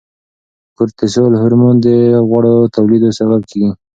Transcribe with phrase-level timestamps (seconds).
[0.77, 1.87] کورتیسول هورمون د
[2.27, 3.69] غوړو ټولېدو سبب کیږي.